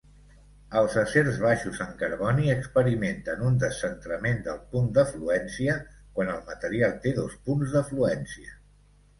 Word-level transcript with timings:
Els 0.79 0.93
acers 1.01 1.35
baixos 1.41 1.81
en 1.85 1.91
carboni 1.99 2.49
experimenten 2.53 3.43
un 3.49 3.59
descentrament 3.65 4.41
del 4.49 4.59
punt 4.73 4.89
de 4.97 5.05
fluència 5.13 5.77
quan 6.17 6.35
el 6.37 6.43
material 6.51 7.01
té 7.05 7.17
dos 7.23 7.37
punts 7.51 7.77
de 7.79 7.87
fluència. 7.93 8.61